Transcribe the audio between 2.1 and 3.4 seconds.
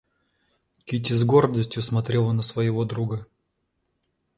на своего друга.